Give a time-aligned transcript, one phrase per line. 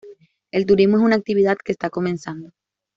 [0.49, 2.53] El turismo es una actividad que está comenzando.